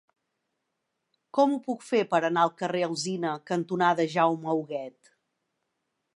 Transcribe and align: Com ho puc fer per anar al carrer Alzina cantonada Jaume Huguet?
Com 1.37 1.53
ho 1.55 1.59
puc 1.67 1.85
fer 1.89 2.01
per 2.15 2.21
anar 2.31 2.47
al 2.47 2.55
carrer 2.63 2.81
Alzina 2.89 3.35
cantonada 3.53 4.09
Jaume 4.17 4.59
Huguet? 4.61 5.15